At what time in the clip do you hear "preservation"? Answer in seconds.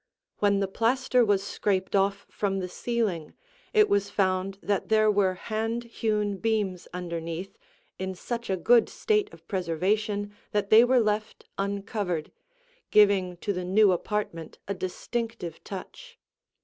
9.47-10.33